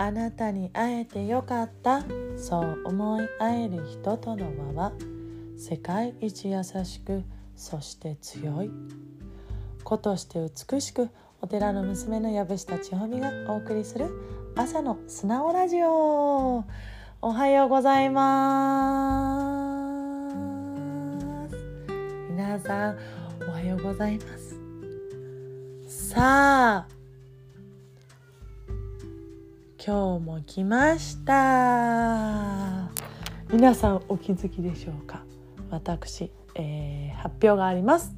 [0.00, 2.02] あなたに会えてよかった。
[2.38, 4.92] そう思い合える人との輪は
[5.58, 7.22] 世界一優しく
[7.54, 8.70] そして強い。
[9.84, 10.38] 子として
[10.72, 11.10] 美しく
[11.42, 14.08] お寺の娘の藪下千穂美がお送りする
[14.56, 16.64] 朝の素直ラジオ。
[17.20, 19.36] おはようございま
[21.46, 21.56] す。
[22.30, 22.98] 皆さん
[23.46, 24.56] おはようございます。
[25.86, 26.99] さあ
[29.82, 32.90] 今日も来ました。
[33.50, 35.24] 皆さんお気づきでしょうか？
[35.70, 38.14] 私、えー、発表があります、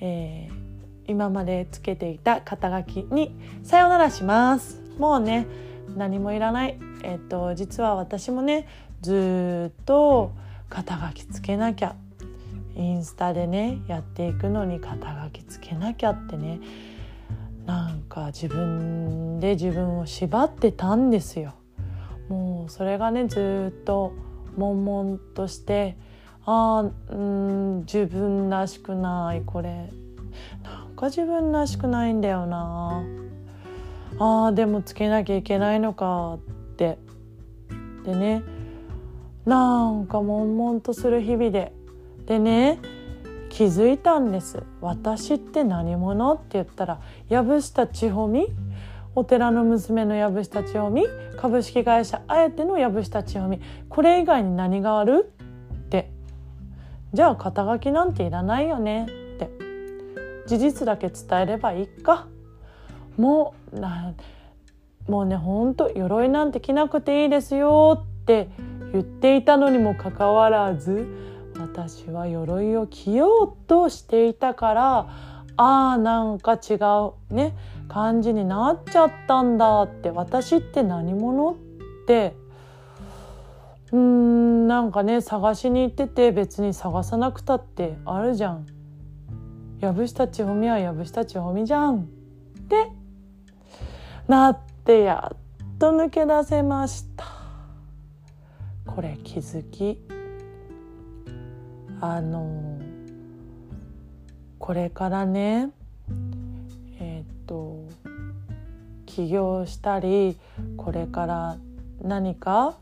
[0.00, 4.80] えー、今までつけていた肩書きにさよならします。
[5.00, 5.48] もうね
[5.96, 6.78] 何もいらない。
[7.02, 8.68] えっ、と実は私もね
[9.02, 10.30] ずっと
[10.68, 11.96] 肩書きつけなきゃ。
[12.76, 16.60] インスタでねやっていくのに肩書きつけなきゃってね
[17.68, 21.52] なんか自分で自分を縛ってたんですよ。
[22.30, 24.14] もうそれがねずっと
[24.56, 25.98] 悶々として
[26.46, 26.78] あ
[27.10, 29.90] あうん自分らしくないこれ。
[30.64, 33.02] なんか自分らしくないんだよな。
[34.18, 36.38] あーでもつけなきゃいけないのか
[36.72, 36.96] って。
[38.02, 38.42] でね
[39.44, 41.74] なんか悶々とする日々で。
[42.24, 42.78] でね
[43.48, 44.62] 気づいたんです。
[44.80, 46.34] 私って何者？
[46.34, 48.46] って言ったら藪下千穂美？
[49.14, 51.04] お寺の娘の藪下千穂美？
[51.38, 53.60] 株式会社あえての藪下千穂美？
[53.88, 55.32] これ以外に何がある？
[55.74, 56.10] って。
[57.12, 59.04] じゃあ肩書きなんていらないよね？
[59.04, 59.06] っ
[59.38, 59.50] て。
[60.46, 62.26] 事実だけ伝えればいいか。
[63.16, 64.14] もうな
[65.08, 68.48] もうねほんと鎧なんて着なくていいですよって
[68.92, 71.08] 言っていたのにもかかわらず
[71.58, 75.06] 私は鎧を着ようとしていたから
[75.56, 76.74] あーなんか違
[77.30, 77.56] うね
[77.88, 81.56] 感じになっちゃったんだって私って何者っ
[82.06, 82.36] て
[83.92, 88.66] うーんなんかね探しに行ってて別に探さなくたってあるじゃん。
[89.80, 92.02] 藪下千穂美は藪下千穂美じゃんっ
[92.68, 92.90] て
[94.26, 97.24] なってやっと抜け出せました
[98.86, 100.00] これ気づき
[102.00, 102.78] あの
[104.58, 105.70] これからね
[107.00, 107.84] えっ、と
[109.06, 110.36] 起業したり
[110.76, 111.56] これから
[112.02, 112.76] 何か、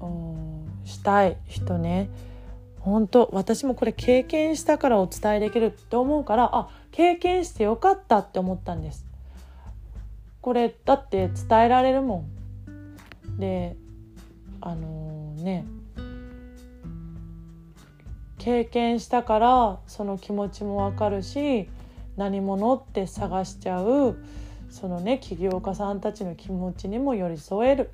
[0.00, 2.10] うん、したい人ね
[2.80, 9.04] 本当私もこれ経験したからお伝えできるって思うからあ経験してよかったって思ったんです。
[10.40, 12.24] これだって伝えられるも
[13.36, 13.38] ん。
[13.38, 13.76] で
[14.60, 15.66] あのー、ね
[18.46, 21.68] 経験したからその気持ちもわかるし
[22.16, 24.16] 何者って探しちゃう
[24.70, 27.90] そのね起業家さんたちの気持ちにも寄り添える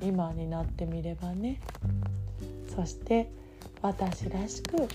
[0.00, 1.60] 今になってみればね。
[2.72, 3.32] そして
[3.82, 4.86] 私らしく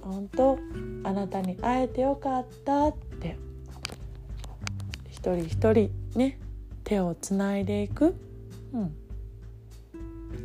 [0.00, 0.58] 本当
[1.04, 3.36] あなたに会えてよかったって
[5.10, 6.38] 一人一人ね
[6.84, 8.16] 手をつないでいく、
[8.72, 8.94] うん、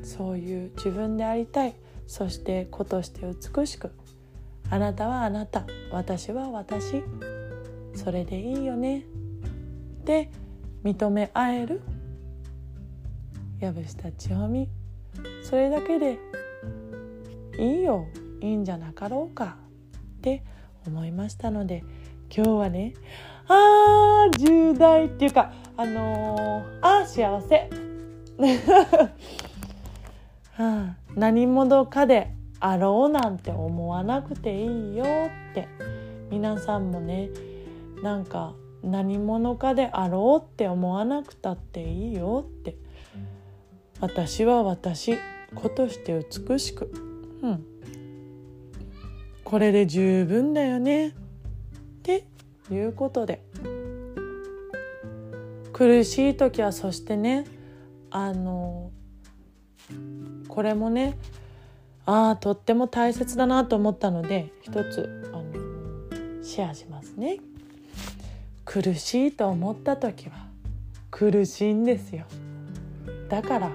[0.03, 1.84] そういう自分でありたい。
[2.07, 3.21] そして子として
[3.57, 3.91] 美しく
[4.69, 7.03] あなたはあなた私は私。
[7.95, 9.05] それでいいよね。
[10.03, 10.29] で
[10.83, 11.81] 認め合える。
[13.61, 14.69] 藪下千穂美
[15.41, 16.19] それだけで
[17.57, 18.05] いいよ
[18.41, 19.57] いいんじゃなかろうか。
[20.17, 20.43] って
[20.85, 21.83] 思いましたので
[22.35, 22.93] 今日はね
[23.47, 27.69] あー重大っていうかあのー、あー幸せ、
[31.15, 35.67] 何者かであろうなんて思わなくていいよって。
[36.31, 37.29] 皆さんもね
[38.01, 42.75] なんか何者かであろうって思わなくたっていいよって。
[44.01, 45.17] 私は私
[45.53, 46.91] 子として美しく、
[47.41, 47.65] うん、
[49.45, 51.09] これで十分だよね。
[51.09, 51.13] っ
[52.03, 52.27] て
[52.69, 53.41] いうことで。
[55.71, 57.45] 苦しい時はそしてね
[58.09, 58.84] あの
[60.55, 61.17] これもね
[62.05, 67.39] ああとっても大切だなと思ったので一つあのシェアしますね。
[68.63, 70.47] 苦しいと思った時は
[71.11, 72.25] 苦しいんですよ。
[73.27, 73.71] だから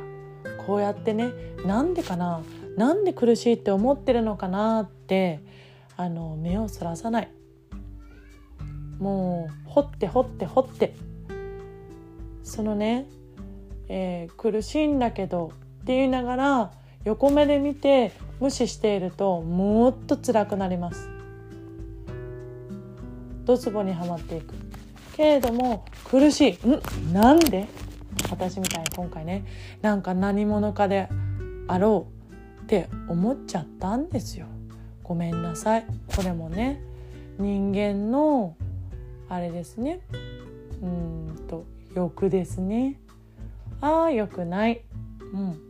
[0.67, 1.33] こうやってね
[1.67, 2.41] なんでかな
[2.79, 5.41] なんで苦しいって思ってるのかなって
[5.99, 7.29] あの目をそらさない
[8.99, 10.95] もう掘って掘って掘って
[12.43, 13.07] そのね、
[13.89, 15.53] えー、苦しいんだけど
[15.91, 16.71] って言いながら
[17.05, 21.11] 横目で見て無視しているともっと辛くなります。
[23.45, 24.55] ドツボにはまっていく。
[25.17, 26.69] けれども苦しい。
[26.69, 27.13] ん？
[27.13, 27.67] なんで？
[28.31, 29.45] 私みたいに今回ね
[29.83, 31.09] なんか何者かで
[31.67, 32.07] あろ
[32.61, 34.47] うって思っちゃったんですよ。
[35.03, 35.87] ごめんなさい。
[36.15, 36.81] これもね
[37.37, 38.55] 人間の
[39.29, 39.99] あれですね。
[40.81, 41.65] うんと
[41.97, 43.01] 欲ですね。
[43.81, 44.83] ああよくない。
[45.35, 45.61] うん。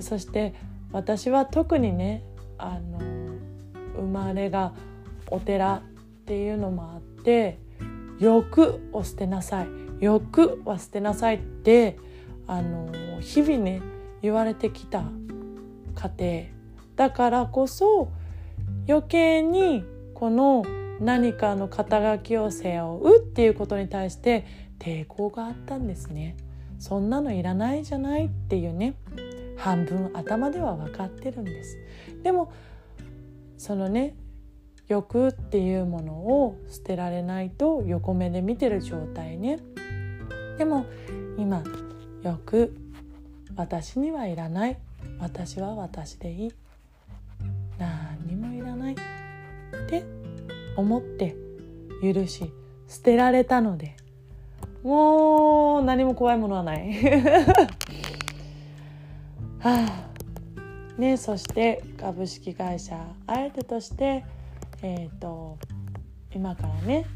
[0.00, 0.54] そして
[0.92, 2.24] 私は特にね
[2.56, 2.98] あの
[3.96, 4.72] 生まれが
[5.30, 5.82] お寺っ
[6.26, 7.58] ていうのもあって
[8.18, 9.68] 欲を捨てなさい。
[10.00, 11.98] 欲は捨てなさいって
[12.46, 12.88] あの
[13.20, 13.82] 日々ね
[14.22, 15.04] 言われてきた
[15.94, 16.58] 家庭。
[16.96, 18.10] だからこそ
[18.88, 19.84] 余計に
[20.14, 20.64] この
[21.00, 24.46] 何かの肩書きを背負うっていうことに対して
[24.78, 26.36] 抵抗があったんですね。
[26.78, 28.94] そんなのいらないじゃないっていうね。
[29.58, 31.78] 半分頭では分かってるんです。
[32.22, 32.52] でも
[33.56, 34.14] そのね
[34.86, 39.58] 欲っていうものを捨てられないと横目で見てる状態ね。
[40.56, 40.86] でも
[41.36, 41.62] 今
[42.22, 42.74] 欲
[43.54, 44.78] 私にはいらない。
[45.20, 46.52] 私は私でいい。
[47.78, 48.94] 何にもいらない。
[48.94, 48.96] っ
[49.88, 50.04] て
[50.76, 51.36] 思って
[52.02, 52.52] 許し
[52.86, 53.96] 捨てられたので。
[54.82, 56.94] もう何も怖いものはない。
[59.70, 64.24] あねそして株式会社あえてとして
[64.82, 65.58] えっ、ー、と
[66.34, 67.06] 今からね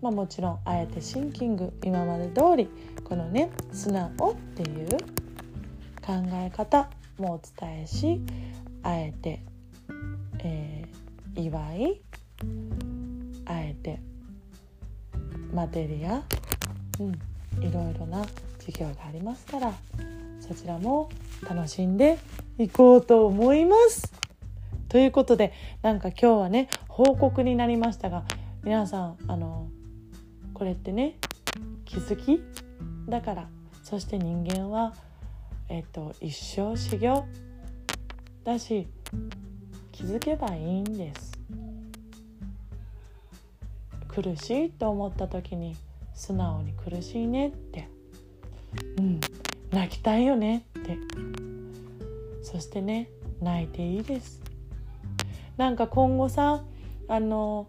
[0.00, 2.68] まあ、もちろんあえてシンキング今まで通り
[3.04, 4.88] このね素直っていう
[6.04, 8.20] 考え方もお伝えし
[8.82, 9.40] あえて、
[10.40, 12.00] えー、祝い
[13.44, 14.00] あえて
[15.54, 16.24] マテリア、
[16.98, 18.24] うん、いろいろな
[18.58, 19.72] 授業がありますから
[20.42, 21.08] そちらも
[21.48, 22.18] 楽しんで
[22.58, 24.12] いこうと思います。
[24.88, 28.24] ということでなんか今日はね報告になりましたが
[28.62, 29.68] 皆さんあの
[30.52, 31.16] これってね
[31.86, 32.42] 気づき
[33.08, 33.48] だから
[33.82, 34.94] そして人間は、
[35.68, 37.24] えっと、一生修行
[38.44, 38.86] だし
[39.92, 41.32] 気づけばいいんです
[44.08, 45.74] 苦しいと思った時に
[46.14, 47.88] 素直に苦しいねって
[49.72, 50.64] 泣きたいよね。
[50.78, 50.98] って。
[52.42, 53.08] そしてね
[53.40, 54.40] 泣いていいです。
[55.56, 56.62] なんか今後さ
[57.08, 57.68] あの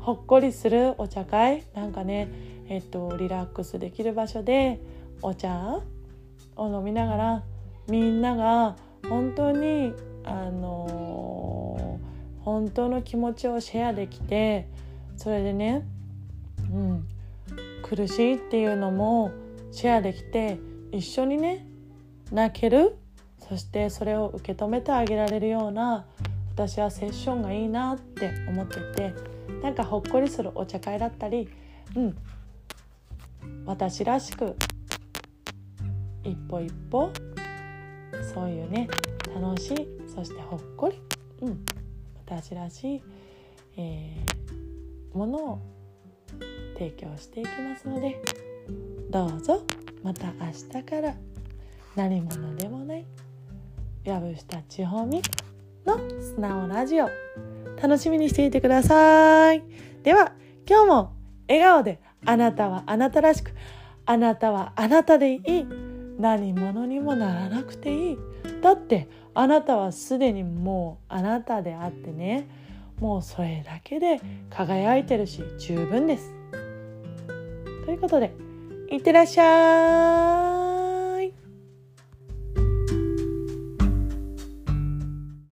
[0.00, 1.64] ほっこりするお茶会？
[1.74, 2.28] なんかね
[2.68, 4.80] えっとリラックスできる場所で
[5.22, 5.80] お茶？
[6.60, 7.44] を飲みながら
[7.88, 8.76] みんなが
[9.08, 9.92] 本当に
[10.24, 12.00] あの、
[12.40, 14.68] 本当の気持ちをシェアできて
[15.16, 15.86] それでね、
[16.72, 17.08] うん、
[17.82, 19.30] 苦しいっていうのも
[19.70, 20.58] シェアできて
[20.92, 21.66] 一緒にね
[22.30, 22.96] 泣ける。
[23.48, 26.04] そしてそれを受け止めてあげられるような
[26.50, 29.14] 私はセッションがいいなって思ってて
[29.62, 31.48] なんかほっこりするお茶会だったり
[31.96, 32.16] うん。
[33.68, 34.56] 私らしく
[36.24, 37.12] 一歩一歩
[38.34, 38.88] そういうね
[39.34, 40.98] 楽しいそしてほっこり、
[41.42, 41.64] うん、
[42.26, 43.02] 私らしい、
[43.76, 45.62] えー、ものを
[46.74, 48.22] 提供していきますので
[49.10, 49.62] どうぞ。
[50.02, 51.14] また明日から
[51.96, 53.04] 何者でもない
[54.04, 55.20] 藪下千穂美
[55.84, 57.08] の素直ラジオ
[57.80, 59.62] 楽しみにしていてください。
[60.02, 60.32] では、
[60.68, 61.12] 今日も
[61.48, 63.52] 笑顔であなたはあなたらしく、
[64.06, 65.66] あなたはあなたでいい。
[66.18, 68.18] 何者にもならなくていい。
[68.60, 72.48] だってあなたはすでにもうあなたであってね、
[73.00, 74.20] もうそれだけで
[74.50, 76.32] 輝いてるし十分です。
[77.84, 78.34] ということで、
[78.90, 80.57] いってらっしゃい。